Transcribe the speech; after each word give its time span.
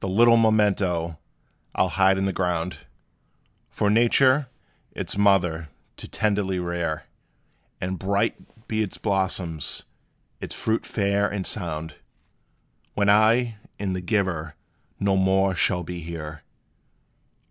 The 0.00 0.06
little 0.08 0.36
memento 0.36 1.18
I 1.74 1.80
'll 1.84 1.88
hide 1.88 2.18
in 2.18 2.26
the 2.26 2.30
ground, 2.34 2.80
For 3.70 3.88
Nature, 3.88 4.48
its 4.92 5.16
mother, 5.16 5.70
to 5.96 6.06
tenderly 6.06 6.58
rear; 6.58 7.04
And 7.80 7.98
bright 7.98 8.68
be 8.68 8.82
its 8.82 8.98
blossoms 8.98 9.84
its 10.42 10.54
fruit 10.54 10.84
fair 10.84 11.26
and 11.26 11.46
sound, 11.46 11.94
When 12.92 13.08
I 13.08 13.56
and 13.78 13.96
the 13.96 14.02
giver 14.02 14.54
no 15.00 15.16
more 15.16 15.54
shall 15.54 15.84
be 15.84 16.00
here! 16.02 16.42